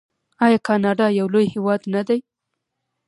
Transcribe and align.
آیا 0.45 0.59
کاناډا 0.67 1.05
یو 1.19 1.27
لوی 1.33 1.45
هیواد 1.53 1.81
نه 1.93 2.01
دی؟ 2.07 2.19